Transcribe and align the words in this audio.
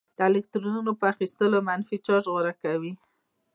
د 0.17 0.19
الکترونونو 0.29 0.91
په 0.99 1.05
اخیستلو 1.13 1.57
منفي 1.69 1.97
چارج 2.05 2.25
غوره 2.31 2.53
کوي. 2.63 2.93